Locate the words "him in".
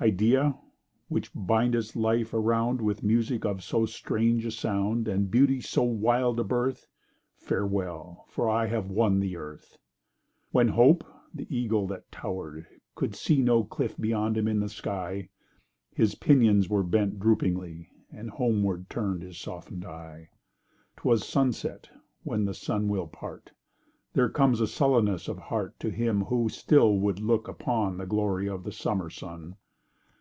14.36-14.58